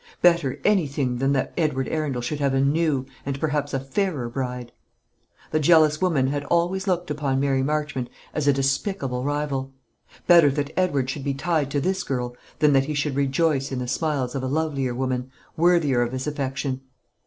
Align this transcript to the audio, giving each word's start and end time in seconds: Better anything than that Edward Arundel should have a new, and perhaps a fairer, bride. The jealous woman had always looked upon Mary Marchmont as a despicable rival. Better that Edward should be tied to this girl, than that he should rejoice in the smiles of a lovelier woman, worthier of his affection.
Better 0.23 0.59
anything 0.65 1.17
than 1.19 1.31
that 1.33 1.53
Edward 1.59 1.87
Arundel 1.87 2.23
should 2.23 2.39
have 2.39 2.55
a 2.55 2.59
new, 2.59 3.05
and 3.23 3.39
perhaps 3.39 3.71
a 3.71 3.79
fairer, 3.79 4.29
bride. 4.29 4.71
The 5.51 5.59
jealous 5.59 6.01
woman 6.01 6.25
had 6.25 6.43
always 6.45 6.87
looked 6.87 7.11
upon 7.11 7.39
Mary 7.39 7.61
Marchmont 7.61 8.09
as 8.33 8.47
a 8.47 8.51
despicable 8.53 9.23
rival. 9.23 9.73
Better 10.25 10.49
that 10.49 10.73
Edward 10.75 11.11
should 11.11 11.23
be 11.23 11.35
tied 11.35 11.69
to 11.69 11.79
this 11.79 12.01
girl, 12.01 12.35
than 12.57 12.73
that 12.73 12.85
he 12.85 12.95
should 12.95 13.15
rejoice 13.15 13.71
in 13.71 13.77
the 13.77 13.87
smiles 13.87 14.33
of 14.33 14.41
a 14.41 14.47
lovelier 14.47 14.95
woman, 14.95 15.29
worthier 15.55 16.01
of 16.01 16.13
his 16.13 16.25
affection. 16.25 16.81